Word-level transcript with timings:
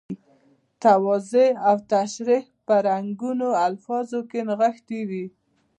توضیح 0.83 1.49
او 1.69 1.77
تشریح 1.91 2.43
په 2.65 2.73
رنګینو 2.87 3.49
الفاظو 3.67 4.19
کې 4.29 4.39
نغښتي 4.49 5.01
وي. 5.09 5.25